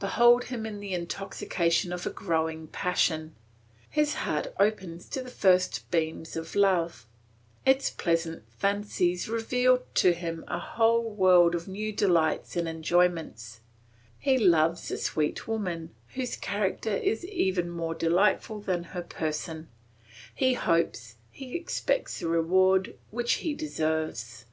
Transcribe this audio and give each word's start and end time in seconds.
Behold 0.00 0.44
him 0.44 0.64
in 0.64 0.80
the 0.80 0.94
intoxication 0.94 1.92
of 1.92 2.06
a 2.06 2.10
growing 2.10 2.66
passion; 2.66 3.34
his 3.90 4.14
heart 4.14 4.54
opens 4.58 5.06
to 5.10 5.22
the 5.22 5.28
first 5.30 5.90
beams 5.90 6.34
of 6.34 6.54
love; 6.54 7.04
its 7.66 7.90
pleasant 7.90 8.42
fancies 8.56 9.28
reveal 9.28 9.82
to 9.92 10.14
him 10.14 10.44
a 10.48 10.58
whole 10.58 11.10
world 11.10 11.54
of 11.54 11.68
new 11.68 11.92
delights 11.92 12.56
and 12.56 12.66
enjoyments; 12.66 13.60
he 14.18 14.38
loves 14.38 14.90
a 14.90 14.96
sweet 14.96 15.46
woman, 15.46 15.94
whose 16.14 16.36
character 16.38 16.96
is 16.96 17.22
even 17.26 17.68
more 17.68 17.94
delightful 17.94 18.60
than 18.62 18.82
her 18.82 19.02
person; 19.02 19.68
he 20.34 20.54
hopes, 20.54 21.16
he 21.30 21.54
expects 21.54 22.20
the 22.20 22.26
reward 22.28 22.96
which 23.10 23.34
he 23.44 23.52
deserves. 23.52 24.46